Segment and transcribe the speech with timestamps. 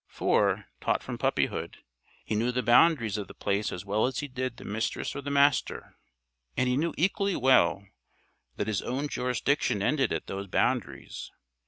[0.07, 1.77] For, taught from puppyhood,
[2.25, 5.29] he knew the boundaries of The Place as well as did the Mistress or the
[5.29, 5.95] Master,
[6.57, 7.85] and he knew equally well
[8.55, 11.29] that his own jurisdiction ended at those boundaries.